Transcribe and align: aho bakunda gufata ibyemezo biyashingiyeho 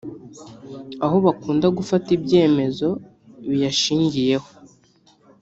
aho 1.05 1.17
bakunda 1.25 1.67
gufata 1.77 2.07
ibyemezo 2.17 2.87
biyashingiyeho 3.49 4.49